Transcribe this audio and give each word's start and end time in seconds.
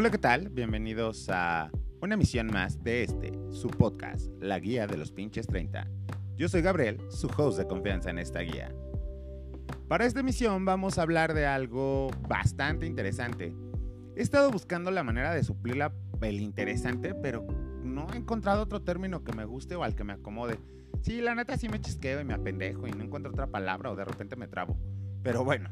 Hola, 0.00 0.10
¿qué 0.10 0.16
tal? 0.16 0.48
Bienvenidos 0.48 1.28
a 1.28 1.70
una 2.00 2.14
emisión 2.14 2.46
más 2.46 2.82
de 2.82 3.02
este, 3.02 3.38
su 3.50 3.68
podcast, 3.68 4.30
La 4.40 4.58
Guía 4.58 4.86
de 4.86 4.96
los 4.96 5.12
Pinches 5.12 5.46
30. 5.46 5.86
Yo 6.38 6.48
soy 6.48 6.62
Gabriel, 6.62 7.02
su 7.10 7.26
host 7.36 7.58
de 7.58 7.66
confianza 7.66 8.08
en 8.08 8.18
esta 8.18 8.40
guía. 8.40 8.74
Para 9.88 10.06
esta 10.06 10.20
emisión 10.20 10.64
vamos 10.64 10.96
a 10.96 11.02
hablar 11.02 11.34
de 11.34 11.44
algo 11.44 12.08
bastante 12.26 12.86
interesante. 12.86 13.54
He 14.16 14.22
estado 14.22 14.50
buscando 14.50 14.90
la 14.90 15.04
manera 15.04 15.34
de 15.34 15.44
suplir 15.44 15.76
la, 15.76 15.92
el 16.22 16.40
interesante, 16.40 17.14
pero 17.14 17.46
no 17.84 18.06
he 18.14 18.16
encontrado 18.16 18.62
otro 18.62 18.80
término 18.80 19.22
que 19.22 19.34
me 19.34 19.44
guste 19.44 19.76
o 19.76 19.84
al 19.84 19.94
que 19.94 20.04
me 20.04 20.14
acomode. 20.14 20.58
Sí, 21.02 21.20
la 21.20 21.34
neta 21.34 21.58
sí 21.58 21.68
me 21.68 21.78
chisqueo 21.78 22.22
y 22.22 22.24
me 22.24 22.32
apendejo 22.32 22.86
y 22.86 22.92
no 22.92 23.04
encuentro 23.04 23.32
otra 23.32 23.48
palabra 23.48 23.90
o 23.90 23.96
de 23.96 24.06
repente 24.06 24.34
me 24.34 24.48
trabo. 24.48 24.78
Pero 25.22 25.44
bueno, 25.44 25.68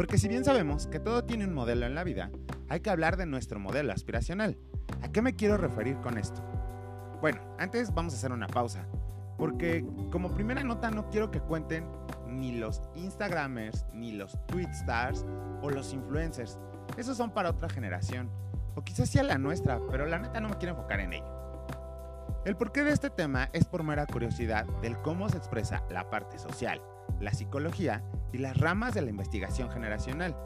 porque 0.00 0.16
si 0.16 0.28
bien 0.28 0.46
sabemos 0.46 0.86
que 0.86 0.98
todo 0.98 1.24
tiene 1.24 1.44
un 1.44 1.52
modelo 1.52 1.84
en 1.84 1.94
la 1.94 2.04
vida, 2.04 2.30
hay 2.70 2.80
que 2.80 2.88
hablar 2.88 3.18
de 3.18 3.26
nuestro 3.26 3.60
modelo 3.60 3.92
aspiracional. 3.92 4.56
¿A 5.02 5.12
qué 5.12 5.20
me 5.20 5.36
quiero 5.36 5.58
referir 5.58 5.98
con 5.98 6.16
esto? 6.16 6.40
Bueno, 7.20 7.42
antes 7.58 7.92
vamos 7.92 8.14
a 8.14 8.16
hacer 8.16 8.32
una 8.32 8.46
pausa, 8.46 8.86
porque 9.36 9.84
como 10.10 10.32
primera 10.32 10.64
nota 10.64 10.90
no 10.90 11.10
quiero 11.10 11.30
que 11.30 11.42
cuenten 11.42 11.86
ni 12.26 12.52
los 12.52 12.80
Instagramers, 12.94 13.84
ni 13.92 14.12
los 14.12 14.38
Tweetstars 14.46 15.26
o 15.60 15.68
los 15.68 15.92
influencers. 15.92 16.58
Esos 16.96 17.18
son 17.18 17.30
para 17.34 17.50
otra 17.50 17.68
generación, 17.68 18.30
o 18.76 18.82
quizás 18.82 19.10
sea 19.10 19.22
la 19.22 19.36
nuestra, 19.36 19.80
pero 19.90 20.06
la 20.06 20.18
neta 20.18 20.40
no 20.40 20.48
me 20.48 20.56
quiero 20.56 20.76
enfocar 20.76 21.00
en 21.00 21.12
ello. 21.12 21.60
El 22.46 22.56
porqué 22.56 22.84
de 22.84 22.92
este 22.92 23.10
tema 23.10 23.50
es 23.52 23.66
por 23.66 23.82
mera 23.82 24.06
curiosidad 24.06 24.64
del 24.80 24.96
cómo 25.02 25.28
se 25.28 25.36
expresa 25.36 25.84
la 25.90 26.08
parte 26.08 26.38
social, 26.38 26.80
la 27.20 27.32
psicología 27.32 28.04
y 28.32 28.38
las 28.38 28.56
ramas 28.56 28.94
de 28.94 29.02
la 29.02 29.10
investigación 29.10 29.70
generacional. 29.70 30.36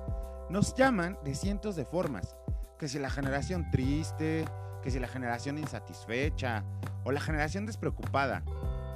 Nos 0.51 0.75
llaman 0.75 1.19
de 1.25 1.35
cientos 1.35 1.77
de 1.77 1.85
formas, 1.85 2.37
que 2.79 2.89
si 2.89 2.99
la 2.99 3.11
generación 3.11 3.71
triste, 3.71 4.45
que 4.83 4.91
si 4.91 4.99
la 4.99 5.09
generación 5.09 5.59
insatisfecha 5.59 6.65
o 7.05 7.13
la 7.13 7.21
generación 7.21 7.67
despreocupada 7.67 8.43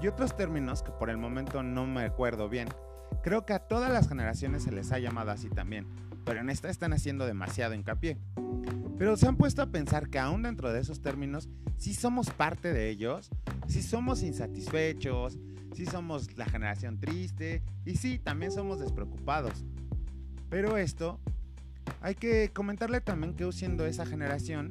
y 0.03 0.07
otros 0.07 0.37
términos 0.37 0.83
que 0.83 0.93
por 0.93 1.11
el 1.11 1.17
momento 1.17 1.63
no 1.63 1.87
me 1.87 2.05
acuerdo 2.05 2.49
bien. 2.49 2.69
Creo 3.23 3.47
que 3.47 3.55
a 3.55 3.61
todas 3.61 3.91
las 3.91 4.09
generaciones 4.09 4.63
se 4.63 4.73
les 4.73 4.93
ha 4.93 4.99
llamado 4.99 5.31
así 5.31 5.49
también, 5.49 5.87
pero 6.25 6.41
en 6.41 6.51
esta 6.51 6.69
están 6.69 6.93
haciendo 6.93 7.27
demasiado 7.27 7.75
hincapié. 7.75 8.19
Pero 8.99 9.17
se 9.17 9.27
han 9.27 9.37
puesto 9.37 9.63
a 9.63 9.71
pensar 9.71 10.09
que 10.09 10.19
aún 10.19 10.43
dentro 10.43 10.73
de 10.73 10.81
esos 10.81 11.01
términos, 11.01 11.49
si 11.77 11.95
somos 11.95 12.31
parte 12.31 12.73
de 12.73 12.89
ellos, 12.89 13.31
si 13.69 13.83
somos 13.83 14.23
insatisfechos, 14.23 15.39
si 15.75 15.87
somos 15.87 16.37
la 16.37 16.47
generación 16.47 16.99
triste 16.99 17.63
y 17.85 17.97
sí, 17.97 18.19
también 18.19 18.51
somos 18.51 18.81
despreocupados. 18.81 19.65
Pero 20.49 20.77
esto, 20.77 21.21
hay 22.01 22.15
que 22.15 22.51
comentarle 22.53 23.01
también 23.01 23.35
que 23.35 23.51
siendo 23.53 23.87
esa 23.87 24.07
generación, 24.07 24.71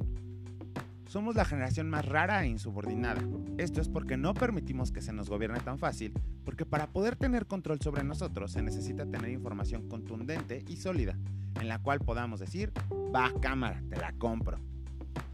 somos 1.07 1.35
la 1.35 1.45
generación 1.45 1.89
más 1.89 2.05
rara 2.05 2.43
e 2.43 2.47
insubordinada. 2.47 3.21
Esto 3.57 3.79
es 3.79 3.87
porque 3.87 4.17
no 4.17 4.33
permitimos 4.33 4.91
que 4.91 5.01
se 5.01 5.13
nos 5.13 5.29
gobierne 5.29 5.59
tan 5.59 5.79
fácil, 5.79 6.13
porque 6.43 6.65
para 6.65 6.87
poder 6.87 7.15
tener 7.15 7.45
control 7.45 7.79
sobre 7.79 8.03
nosotros 8.03 8.51
se 8.51 8.61
necesita 8.61 9.05
tener 9.05 9.29
información 9.29 9.87
contundente 9.87 10.65
y 10.67 10.77
sólida, 10.77 11.17
en 11.61 11.69
la 11.69 11.79
cual 11.79 11.99
podamos 11.99 12.39
decir, 12.39 12.73
va 13.15 13.31
cámara, 13.39 13.81
te 13.89 13.95
la 13.97 14.11
compro. 14.13 14.59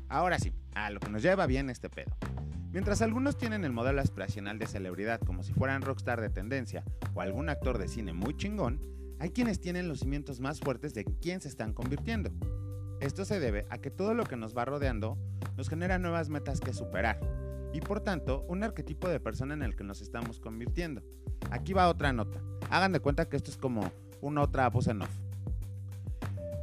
Ahora 0.10 0.38
sí, 0.38 0.54
a 0.76 0.92
lo 0.92 1.00
que 1.00 1.10
nos 1.10 1.24
lleva 1.24 1.48
bien 1.48 1.70
este 1.70 1.90
pedo. 1.90 2.16
Mientras 2.74 3.04
algunos 3.04 3.38
tienen 3.38 3.66
el 3.66 3.72
modelo 3.72 4.02
aspiracional 4.02 4.58
de 4.58 4.66
celebridad 4.66 5.22
como 5.22 5.44
si 5.44 5.54
fueran 5.54 5.84
rockstar 5.84 6.20
de 6.20 6.32
tendencia 6.32 6.84
o 7.14 7.22
algún 7.22 7.50
actor 7.50 7.78
de 7.78 7.88
cine 7.88 8.14
muy 8.14 8.36
chingón, 8.36 8.82
hay 9.20 9.30
quienes 9.30 9.62
tienen 9.62 9.88
los 9.88 10.00
cimientos 10.00 10.40
más 10.40 10.60
fuertes 10.60 10.96
de 10.96 11.06
quién 11.06 11.40
se 11.40 11.50
están 11.50 11.74
convirtiendo. 11.74 12.32
Esto 13.00 13.26
se 13.26 13.40
debe 13.40 13.68
a 13.70 13.78
que 13.78 13.92
todo 13.92 14.16
lo 14.16 14.24
que 14.24 14.38
nos 14.38 14.58
va 14.58 14.66
rodeando 14.66 15.20
nos 15.56 15.70
genera 15.70 16.00
nuevas 16.00 16.30
metas 16.30 16.60
que 16.62 16.74
superar 16.74 17.20
y 17.74 17.80
por 17.80 18.00
tanto 18.00 18.44
un 18.48 18.64
arquetipo 18.64 19.08
de 19.08 19.20
persona 19.20 19.54
en 19.54 19.62
el 19.62 19.76
que 19.76 19.84
nos 19.84 20.02
estamos 20.02 20.40
convirtiendo. 20.40 21.04
Aquí 21.52 21.74
va 21.74 21.90
otra 21.90 22.12
nota. 22.12 22.42
Hagan 22.72 22.92
de 22.92 23.02
cuenta 23.02 23.30
que 23.30 23.38
esto 23.38 23.52
es 23.52 23.58
como 23.58 23.92
una 24.20 24.42
otra 24.42 24.68
voz 24.72 24.88
en 24.88 25.04
off. 25.04 25.16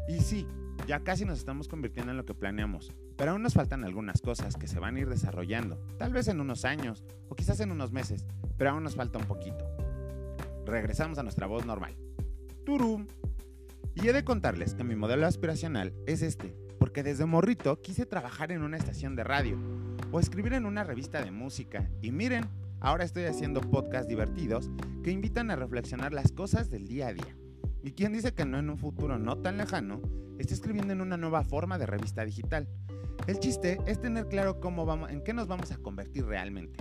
Y 0.09 0.19
sí, 0.19 0.44
ya 0.87 1.01
casi 1.01 1.25
nos 1.25 1.39
estamos 1.39 1.69
convirtiendo 1.69 2.11
en 2.11 2.17
lo 2.17 2.25
que 2.25 2.35
planeamos, 2.35 2.93
pero 3.17 3.33
aún 3.33 3.43
nos 3.43 3.55
faltan 3.55 3.85
algunas 3.85 4.21
cosas 4.21 4.57
que 4.57 4.67
se 4.67 4.81
van 4.81 4.97
a 4.97 5.01
ir 5.01 5.09
desarrollando, 5.09 5.79
tal 5.99 6.13
vez 6.13 6.29
en 6.29 6.41
unos 6.41 6.65
años 6.65 7.05
o 7.29 7.37
quizás 7.37 7.61
en 7.61 7.73
unos 7.73 7.93
meses, 7.93 8.27
pero 8.57 8.71
aún 8.71 8.85
nos 8.85 8.97
falta 8.97 9.19
un 9.19 9.27
poquito. 9.27 9.65
Regresamos 10.67 11.19
a 11.19 11.23
nuestra 11.23 11.47
voz 11.47 11.67
normal. 11.67 11.97
Turum. 12.65 13.07
Y 13.95 14.09
he 14.09 14.13
de 14.13 14.25
contarles 14.25 14.75
que 14.75 14.85
mi 14.85 14.95
modelo 14.95 15.27
aspiracional 15.27 15.93
es 16.07 16.23
este, 16.23 16.55
porque 16.79 17.03
desde 17.03 17.27
morrito 17.27 17.81
quise 17.83 18.07
trabajar 18.07 18.53
en 18.53 18.62
una 18.62 18.77
estación 18.77 19.17
de 19.17 19.25
radio 19.25 19.59
o 20.12 20.21
escribir 20.21 20.53
en 20.55 20.67
una 20.67 20.85
revista 20.85 21.23
de 21.23 21.31
música. 21.31 21.91
Y 22.01 22.12
miren, 22.12 22.49
ahora 22.81 23.05
estoy 23.05 23.25
haciendo 23.25 23.61
podcasts 23.61 24.09
divertidos 24.09 24.71
que 25.03 25.11
invitan 25.11 25.51
a 25.51 25.57
reflexionar 25.57 26.12
las 26.12 26.33
cosas 26.33 26.71
del 26.71 26.87
día 26.87 27.09
a 27.09 27.12
día. 27.12 27.37
Y 27.83 27.93
quién 27.93 28.13
dice 28.13 28.35
que 28.35 28.45
no 28.45 28.59
en 28.59 28.71
un 28.71 28.79
futuro 28.79 29.19
no 29.19 29.39
tan 29.39 29.57
lejano, 29.57 30.01
esté 30.39 30.55
escribiendo 30.55 30.93
en 30.93 31.01
una 31.01 31.17
nueva 31.17 31.45
forma 31.45 31.79
de 31.79 31.87
revista 31.87 32.25
digital. 32.25 32.69
El 33.27 33.39
chiste 33.39 33.79
es 33.87 34.01
tener 34.01 34.29
claro 34.29 34.61
cómo 34.61 34.87
vamos, 34.87 35.11
en 35.11 35.23
qué 35.23 35.33
nos 35.33 35.47
vamos 35.47 35.71
a 35.73 35.79
convertir 35.79 36.25
realmente. 36.27 36.79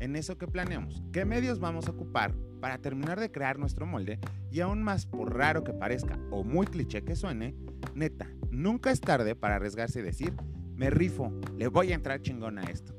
En 0.00 0.16
eso 0.16 0.36
que 0.36 0.46
planeamos, 0.46 1.02
qué 1.12 1.24
medios 1.24 1.60
vamos 1.60 1.86
a 1.86 1.92
ocupar 1.92 2.34
para 2.60 2.78
terminar 2.78 3.20
de 3.20 3.30
crear 3.30 3.58
nuestro 3.58 3.86
molde 3.86 4.18
y 4.50 4.60
aún 4.60 4.82
más 4.82 5.06
por 5.06 5.34
raro 5.34 5.64
que 5.64 5.72
parezca 5.72 6.18
o 6.30 6.44
muy 6.44 6.66
cliché 6.66 7.04
que 7.04 7.16
suene, 7.16 7.54
neta, 7.94 8.28
nunca 8.50 8.90
es 8.90 9.00
tarde 9.00 9.34
para 9.34 9.56
arriesgarse 9.56 10.00
y 10.00 10.02
decir, 10.02 10.34
me 10.74 10.90
rifo, 10.90 11.32
le 11.56 11.68
voy 11.68 11.92
a 11.92 11.94
entrar 11.94 12.20
chingón 12.20 12.58
a 12.58 12.64
esto. 12.64 12.94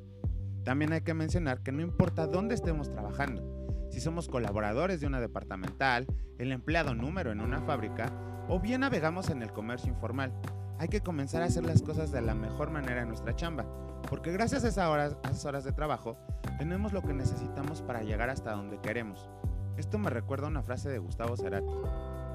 También 0.64 0.94
hay 0.94 1.02
que 1.02 1.14
mencionar 1.14 1.62
que 1.62 1.72
no 1.72 1.82
importa 1.82 2.28
dónde 2.28 2.56
estemos 2.56 2.90
trabajando, 2.90 3.55
si 3.90 4.02
somos 4.02 4.28
colaboradores 4.28 5.00
de 5.00 5.08
una 5.08 5.20
departamental, 5.20 6.08
el 6.38 6.52
empleado 6.52 6.94
número 6.94 7.32
en 7.32 7.42
una 7.42 7.62
fábrica 7.62 8.12
o 8.48 8.60
bien 8.60 8.82
navegamos 8.82 9.30
en 9.30 9.42
el 9.42 9.52
comercio 9.52 9.90
informal. 9.90 10.34
Hay 10.78 10.90
que 10.90 11.02
comenzar 11.02 11.42
a 11.42 11.46
hacer 11.46 11.64
las 11.64 11.82
cosas 11.82 12.12
de 12.12 12.22
la 12.22 12.36
mejor 12.36 12.70
manera 12.70 13.02
en 13.02 13.08
nuestra 13.08 13.36
chamba, 13.36 13.66
porque 14.10 14.32
gracias 14.32 14.64
a 14.64 14.68
esas 14.68 14.88
horas, 14.88 15.18
esas 15.24 15.46
horas 15.46 15.64
de 15.64 15.72
trabajo 15.72 16.18
tenemos 16.58 16.94
lo 16.94 17.02
que 17.02 17.14
necesitamos 17.14 17.82
para 17.82 18.04
llegar 18.04 18.30
hasta 18.30 18.52
donde 18.52 18.80
queremos. 18.82 19.30
Esto 19.78 19.98
me 19.98 20.10
recuerda 20.10 20.48
a 20.48 20.50
una 20.50 20.64
frase 20.64 20.90
de 20.90 21.00
Gustavo 21.00 21.38
Cerati. 21.38 21.74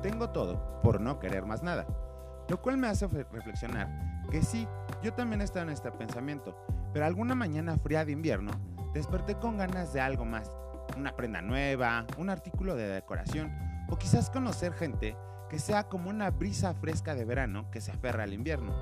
Tengo 0.03 0.31
todo 0.31 0.81
por 0.83 1.01
no 1.01 1.19
querer 1.19 1.45
más 1.45 1.63
nada. 1.63 1.87
Lo 2.49 2.61
cual 2.61 2.79
me 2.79 2.89
hace 2.89 3.07
reflexionar 3.07 3.89
que 4.31 4.43
sí, 4.43 4.67
yo 5.03 5.13
también 5.15 5.41
he 5.41 5.45
estado 5.45 5.67
en 5.67 5.73
este 5.73 5.91
pensamiento, 5.93 6.57
pero 6.93 7.07
alguna 7.07 7.35
mañana 7.35 7.77
fría 7.77 8.05
de 8.05 8.13
invierno 8.13 8.53
desperté 8.93 9.37
con 9.37 9.57
ganas 9.57 9.93
de 9.93 10.01
algo 10.01 10.25
más 10.25 10.51
una 11.01 11.17
prenda 11.17 11.41
nueva, 11.41 12.07
un 12.19 12.31
artículo 12.31 12.77
de 12.77 12.87
decoración 12.87 13.51
o 13.89 13.99
quizás 13.99 14.31
conocer 14.31 14.73
gente 14.75 15.17
que 15.49 15.59
sea 15.59 15.85
como 15.85 16.11
una 16.11 16.31
brisa 16.31 16.75
fresca 16.75 17.15
de 17.15 17.25
verano 17.25 17.71
que 17.71 17.81
se 17.81 17.91
aferra 17.91 18.25
al 18.25 18.35
invierno. 18.35 18.73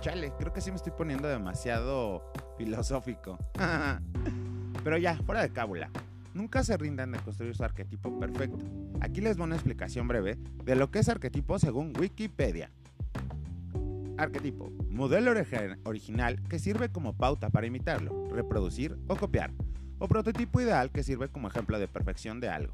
Chale, 0.00 0.32
creo 0.38 0.52
que 0.52 0.60
sí 0.60 0.70
me 0.70 0.76
estoy 0.76 0.92
poniendo 0.96 1.28
demasiado 1.28 2.32
filosófico. 2.56 3.38
Pero 4.84 4.96
ya, 4.96 5.16
fuera 5.16 5.42
de 5.42 5.50
cábula. 5.50 5.90
Nunca 6.32 6.62
se 6.62 6.76
rindan 6.76 7.12
de 7.12 7.18
construir 7.18 7.54
su 7.56 7.64
arquetipo 7.64 8.18
perfecto. 8.18 8.64
Aquí 9.00 9.20
les 9.20 9.36
doy 9.36 9.44
una 9.44 9.56
explicación 9.56 10.06
breve 10.06 10.38
de 10.64 10.76
lo 10.76 10.90
que 10.90 11.00
es 11.00 11.08
arquetipo 11.08 11.58
según 11.58 11.92
Wikipedia. 11.98 12.70
Arquetipo, 14.18 14.70
modelo 14.88 15.32
original 15.84 16.42
que 16.48 16.58
sirve 16.58 16.90
como 16.90 17.14
pauta 17.14 17.50
para 17.50 17.66
imitarlo, 17.66 18.28
reproducir 18.30 18.96
o 19.08 19.16
copiar 19.16 19.50
o 19.98 20.08
prototipo 20.08 20.60
ideal 20.60 20.90
que 20.90 21.02
sirve 21.02 21.28
como 21.28 21.48
ejemplo 21.48 21.78
de 21.78 21.88
perfección 21.88 22.40
de 22.40 22.48
algo. 22.48 22.72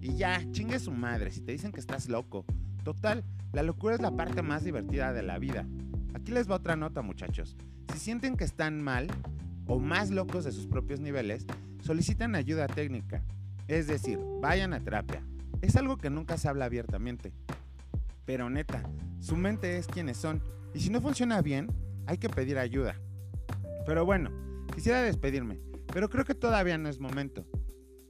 Y 0.00 0.14
ya, 0.14 0.42
chingue 0.50 0.78
su 0.78 0.92
madre 0.92 1.30
si 1.30 1.40
te 1.40 1.52
dicen 1.52 1.72
que 1.72 1.80
estás 1.80 2.08
loco. 2.08 2.44
Total, 2.84 3.24
la 3.52 3.62
locura 3.62 3.94
es 3.94 4.00
la 4.00 4.16
parte 4.16 4.42
más 4.42 4.64
divertida 4.64 5.12
de 5.12 5.22
la 5.22 5.38
vida. 5.38 5.66
Aquí 6.14 6.32
les 6.32 6.50
va 6.50 6.56
otra 6.56 6.76
nota 6.76 7.02
muchachos. 7.02 7.56
Si 7.92 7.98
sienten 7.98 8.36
que 8.36 8.44
están 8.44 8.82
mal 8.82 9.08
o 9.66 9.78
más 9.78 10.10
locos 10.10 10.44
de 10.44 10.52
sus 10.52 10.66
propios 10.66 11.00
niveles, 11.00 11.46
solicitan 11.82 12.34
ayuda 12.34 12.66
técnica. 12.66 13.22
Es 13.68 13.86
decir, 13.86 14.18
vayan 14.40 14.72
a 14.72 14.80
terapia. 14.80 15.22
Es 15.60 15.76
algo 15.76 15.98
que 15.98 16.10
nunca 16.10 16.38
se 16.38 16.48
habla 16.48 16.64
abiertamente. 16.64 17.32
Pero 18.24 18.48
neta, 18.48 18.82
su 19.18 19.36
mente 19.36 19.76
es 19.76 19.86
quienes 19.86 20.16
son. 20.16 20.42
Y 20.72 20.80
si 20.80 20.90
no 20.90 21.00
funciona 21.00 21.42
bien, 21.42 21.68
hay 22.06 22.18
que 22.18 22.28
pedir 22.28 22.58
ayuda. 22.58 22.94
Pero 23.84 24.04
bueno, 24.04 24.30
quisiera 24.74 25.02
despedirme 25.02 25.69
pero 25.92 26.08
creo 26.08 26.24
que 26.24 26.34
todavía 26.34 26.78
no 26.78 26.88
es 26.88 27.00
momento. 27.00 27.46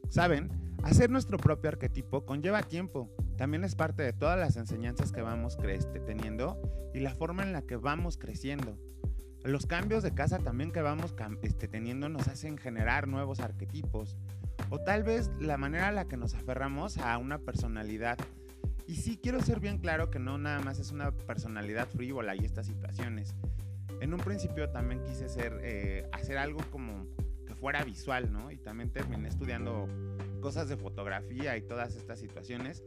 ¿Saben? 0.09 0.50
Hacer 0.82 1.11
nuestro 1.11 1.37
propio 1.37 1.69
arquetipo 1.69 2.25
conlleva 2.25 2.62
tiempo. 2.62 3.11
También 3.37 3.65
es 3.65 3.75
parte 3.75 4.03
de 4.03 4.12
todas 4.12 4.38
las 4.38 4.56
enseñanzas 4.56 5.12
que 5.12 5.23
vamos 5.23 5.59
teniendo 6.05 6.61
y 6.94 7.00
la 7.00 7.15
forma 7.15 7.43
en 7.43 7.53
la 7.53 7.62
que 7.62 7.77
vamos 7.77 8.17
creciendo. 8.17 8.77
Los 9.44 9.67
cambios 9.67 10.03
de 10.03 10.12
casa 10.12 10.38
también 10.38 10.71
que 10.71 10.82
vamos 10.82 11.15
este, 11.43 11.69
teniendo 11.69 12.09
nos 12.09 12.29
hacen 12.29 12.59
generar 12.59 13.09
nuevos 13.09 13.41
arquetipos. 13.41 14.17
O 14.69 14.79
tal 14.81 15.03
vez 15.03 15.31
la 15.41 15.56
manera 15.56 15.88
en 15.88 15.94
la 15.94 16.06
que 16.06 16.17
nos 16.17 16.35
aferramos 16.35 16.99
a 16.99 17.17
una 17.19 17.38
personalidad. 17.38 18.19
Y 18.87 18.97
sí 18.97 19.19
quiero 19.23 19.41
ser 19.41 19.61
bien 19.61 19.79
claro 19.79 20.11
que 20.11 20.19
no 20.19 20.37
nada 20.37 20.61
más 20.61 20.79
es 20.79 20.91
una 20.91 21.12
personalidad 21.12 21.88
frívola 21.88 22.35
y 22.35 22.44
estas 22.44 22.67
situaciones. 22.67 23.35
En 24.00 24.12
un 24.15 24.21
principio 24.21 24.71
también 24.71 25.03
quise 25.05 25.29
ser, 25.29 25.61
eh, 25.62 26.09
hacer 26.12 26.38
algo 26.38 26.61
como 26.71 27.06
fuera 27.61 27.85
visual, 27.85 28.33
¿no? 28.33 28.51
Y 28.51 28.57
también 28.57 28.91
terminé 28.91 29.29
estudiando 29.29 29.87
cosas 30.41 30.69
de 30.69 30.77
fotografía 30.77 31.57
y 31.57 31.62
todas 31.62 31.95
estas 31.95 32.19
situaciones. 32.19 32.83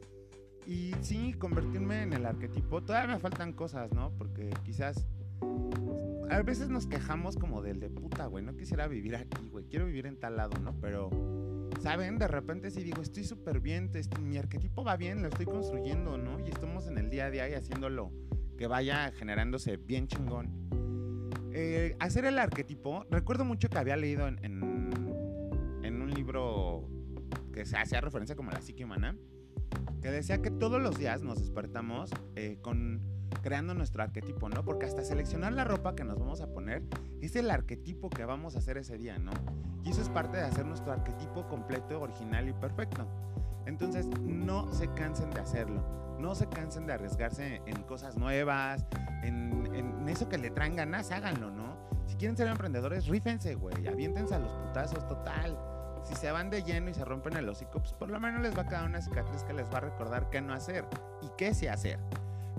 Y 0.66 0.94
sí, 1.02 1.34
convertirme 1.34 2.04
en 2.04 2.14
el 2.14 2.26
arquetipo. 2.26 2.82
Todavía 2.82 3.16
me 3.16 3.20
faltan 3.20 3.54
cosas, 3.54 3.92
¿no? 3.94 4.12
Porque 4.18 4.50
quizás 4.64 5.06
a 6.30 6.42
veces 6.42 6.70
nos 6.70 6.88
quejamos 6.88 7.38
como 7.38 7.62
del 7.62 7.80
de 7.80 7.90
puta, 7.90 8.26
güey. 8.26 8.44
No 8.44 8.56
quisiera 8.56 8.88
vivir 8.88 9.16
aquí, 9.16 9.50
güey. 9.50 9.66
Quiero 9.66 9.86
vivir 9.86 10.08
en 10.08 10.20
tal 10.20 10.38
lado, 10.38 10.58
¿no? 10.60 10.76
Pero, 10.82 11.10
¿saben? 11.82 12.18
De 12.18 12.28
repente 12.28 12.72
sí 12.72 12.84
digo, 12.84 13.02
estoy 13.02 13.24
súper 13.24 13.60
bien. 13.60 13.92
mi 14.22 14.38
arquetipo 14.38 14.84
va 14.84 14.98
bien, 14.98 15.22
lo 15.22 15.28
estoy 15.28 15.46
construyendo, 15.46 16.18
¿no? 16.18 16.40
Y 16.40 16.50
estamos 16.50 16.88
en 16.88 16.98
el 16.98 17.10
día 17.10 17.26
a 17.26 17.30
día 17.30 17.50
y 17.50 17.54
haciéndolo 17.54 18.12
que 18.58 18.68
vaya 18.68 19.12
generándose 19.12 19.78
bien 19.78 20.08
chingón. 20.08 20.63
Eh, 21.56 21.96
hacer 22.00 22.26
el 22.26 22.40
arquetipo, 22.40 23.06
recuerdo 23.12 23.46
mucho 23.46 23.70
que 23.70 23.78
había 23.78 23.96
leído 23.96 24.28
en, 24.28 24.44
en, 24.44 26.02
un 26.02 26.12
libro 26.12 26.90
que 27.54 27.66
se 27.66 27.78
hacía 27.78 28.02
referencia 28.02 28.36
como 28.36 28.50
a 28.50 28.54
la 28.54 28.62
psique 28.62 28.84
humana, 28.84 29.16
que 30.02 30.10
decía 30.10 30.42
que 30.42 30.52
todos 30.52 30.82
los 30.82 30.98
días 30.98 31.22
nos 31.22 31.40
despertamos 31.40 32.12
eh, 32.36 32.58
con 32.62 33.02
creando 33.42 33.74
nuestro 33.74 34.04
arquetipo, 34.04 34.50
¿no? 34.50 34.64
Porque 34.64 34.86
hasta 34.86 35.04
seleccionar 35.04 35.54
la 35.54 35.64
ropa 35.64 35.96
que 35.96 36.04
nos 36.04 36.20
vamos 36.20 36.42
a 36.42 36.48
poner 36.48 36.84
es 37.22 37.36
el 37.36 37.52
arquetipo 37.52 38.10
que 38.10 38.26
vamos 38.26 38.56
a 38.56 38.60
hacer 38.60 38.78
ese 38.78 38.98
día, 38.98 39.18
¿no? 39.18 39.32
Y 39.84 39.90
eso 39.90 40.02
es 40.02 40.10
parte 40.10 40.38
de 40.38 40.44
hacer 40.44 40.66
nuestro 40.66 40.92
arquetipo 40.92 41.48
completo, 41.48 42.02
original 42.02 42.50
y 42.50 42.54
perfecto. 42.54 43.08
Entonces, 43.66 44.08
no 44.22 44.72
se 44.74 44.88
cansen 44.94 45.32
de 45.32 45.42
hacerlo. 45.42 45.82
No 46.20 46.36
se 46.36 46.48
cansen 46.48 46.86
de 46.86 46.94
arriesgarse 46.94 47.62
en 47.66 47.84
cosas 47.84 48.18
nuevas, 48.18 48.86
en, 49.24 49.70
en 49.74 50.08
eso 50.08 50.30
que 50.30 50.38
le 50.38 50.52
traen 50.52 50.76
ganas, 50.76 51.12
háganlo, 51.12 51.52
¿no? 51.52 51.76
Si 52.06 52.16
quieren 52.16 52.38
ser 52.38 52.48
emprendedores, 52.48 53.08
rífense, 53.08 53.56
güey. 53.56 53.88
Aviéntense 53.88 54.36
a 54.36 54.40
los 54.40 54.52
putazos, 54.54 55.08
total. 55.08 55.58
Si 56.04 56.16
se 56.16 56.32
van 56.32 56.50
de 56.50 56.64
lleno 56.64 56.90
y 56.90 56.94
se 56.94 57.06
rompen 57.06 57.38
el 57.38 57.48
hocico, 57.48 57.80
pues 57.80 57.94
por 57.94 58.10
lo 58.10 58.20
menos 58.20 58.42
les 58.42 58.56
va 58.58 58.64
a 58.64 58.68
quedar 58.68 58.86
una 58.86 59.02
cicatriz 59.02 59.44
que 59.44 59.54
les 59.54 59.72
va 59.72 59.78
a 59.78 59.82
recordar 59.82 60.30
qué 60.30 60.42
no 60.42 60.54
hacer 60.54 60.86
y 61.22 61.30
qué 61.38 61.54
sí 61.54 61.68
hacer. 61.68 62.00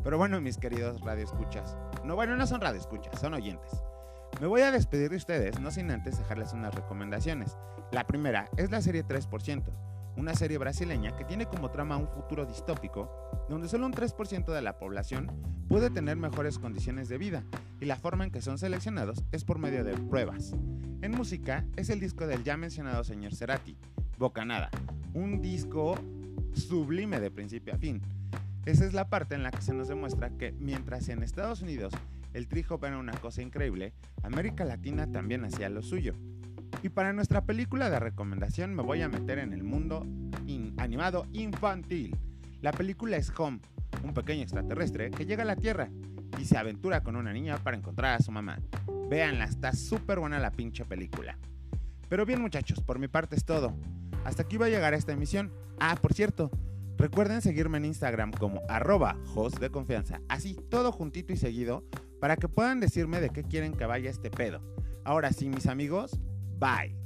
Pero 0.03 0.19
bueno, 0.19 0.41
mis 0.41 0.57
queridos 0.57 1.01
radioescuchas. 1.03 1.77
No, 2.05 2.15
bueno, 2.17 2.37
no 2.37 2.47
son 2.47 2.61
radioescuchas, 2.61 3.19
son 3.19 3.35
oyentes. 3.35 3.83
Me 4.41 4.47
voy 4.47 4.63
a 4.63 4.71
despedir 4.71 5.11
de 5.11 5.17
ustedes, 5.17 5.61
no 5.61 5.71
sin 5.71 5.91
antes 5.91 6.19
dejarles 6.19 6.53
unas 6.53 6.75
recomendaciones. 6.75 7.57
La 7.93 8.05
primera 8.05 8.49
es 8.57 8.71
la 8.71 8.83
serie 8.83 9.05
3%, 9.05 9.63
una 10.17 10.35
serie 10.35 10.59
brasileña 10.59 11.17
que 11.17 11.25
tiene 11.25 11.47
como 11.47 11.71
trama 11.71 11.97
un 11.97 12.09
futuro 12.09 12.47
distópico 12.47 13.11
donde 13.49 13.69
solo 13.69 13.87
un 13.87 13.93
3% 13.93 14.53
de 14.53 14.63
la 14.63 14.79
población 14.79 15.31
puede 15.69 15.91
tener 15.91 16.17
mejores 16.17 16.59
condiciones 16.59 17.09
de 17.09 17.19
vida 17.19 17.45
y 17.81 17.85
la 17.85 17.97
forma 17.97 18.25
en 18.25 18.31
que 18.31 18.43
son 18.43 18.59
seleccionados 18.59 19.25
es 19.33 19.45
por 19.45 19.59
medio 19.59 19.85
de 19.85 19.95
pruebas. 19.95 20.55
En 21.03 21.13
música 21.13 21.65
es 21.77 21.91
el 21.91 22.01
disco 22.01 22.27
del 22.27 22.45
ya 22.45 22.57
mencionado 22.57 23.05
señor 23.05 23.35
Cerati, 23.35 23.77
Bocanada, 24.19 24.71
un 25.13 25.43
disco 25.43 25.97
sublime 26.55 27.21
de 27.21 27.31
principio 27.31 27.75
a 27.75 27.79
fin 27.79 28.01
esa 28.67 28.87
es 28.87 28.95
la 28.95 29.11
parte 29.11 29.35
en 29.35 29.43
la 29.43 29.51
que 29.51 29.61
se 29.61 29.75
nos 29.75 29.89
demuestra 29.89 30.31
que 30.31 30.53
mientras 30.53 31.11
en 31.11 31.23
Estados 31.23 31.61
Unidos 31.61 31.93
el 32.33 32.49
trip 32.49 32.67
era 32.83 32.99
una 32.99 33.13
cosa 33.13 33.43
increíble, 33.43 33.93
América 34.23 34.65
Latina 34.65 35.13
también 35.13 35.45
hacía 35.45 35.69
lo 35.69 35.83
suyo. 35.83 36.15
Y 36.85 36.91
para 36.91 37.15
nuestra 37.15 37.47
película 37.47 37.89
de 37.89 37.99
recomendación 37.99 38.75
me 38.75 38.83
voy 38.83 39.01
a 39.01 39.09
meter 39.09 39.39
en 39.39 39.55
el 39.55 39.63
mundo 39.63 40.07
animado 40.77 41.27
infantil. 41.33 42.15
La 42.61 42.73
película 42.73 43.17
es 43.17 43.33
Home, 43.39 43.61
un 44.03 44.13
pequeño 44.13 44.43
extraterrestre 44.43 45.11
que 45.11 45.25
llega 45.25 45.45
a 45.45 45.47
la 45.47 45.57
Tierra 45.57 45.89
y 46.39 46.45
se 46.45 46.59
aventura 46.59 47.03
con 47.03 47.17
una 47.17 47.33
niña 47.33 47.57
para 47.57 47.79
encontrar 47.79 48.13
a 48.13 48.23
su 48.23 48.31
mamá. 48.31 48.59
Véanla, 49.09 49.47
está 49.47 49.73
súper 49.73 50.19
buena 50.19 50.39
la 50.39 50.51
pinche 50.51 50.85
película. 50.85 51.39
Pero 52.11 52.27
bien 52.27 52.43
muchachos, 52.43 52.83
por 52.83 52.99
mi 52.99 53.09
parte 53.09 53.35
es 53.35 53.47
todo. 53.47 53.75
Hasta 54.27 54.43
aquí 54.43 54.59
va 54.59 54.67
a 54.67 54.69
llegar 54.69 54.93
esta 54.93 55.13
emisión. 55.13 55.55
Ah, 55.81 55.97
por 55.99 56.13
cierto, 56.13 56.51
Recuerden 56.99 57.41
seguirme 57.41 57.79
en 57.79 57.87
Instagram 57.87 58.31
como 58.31 58.61
arroba 58.69 59.17
host 59.35 59.59
de 59.59 59.69
confianza, 59.69 60.21
así 60.29 60.57
todo 60.71 60.93
juntito 60.93 61.33
y 61.33 61.37
seguido, 61.37 61.83
para 62.21 62.37
que 62.37 62.47
puedan 62.47 62.79
decirme 62.79 63.21
de 63.21 63.31
qué 63.31 63.43
quieren 63.43 63.73
que 63.73 63.85
vaya 63.85 64.11
este 64.11 64.31
pedo. 64.31 64.63
Ahora 65.05 65.33
sí, 65.33 65.49
mis 65.49 65.67
amigos, 65.67 66.21
bye. 66.59 67.04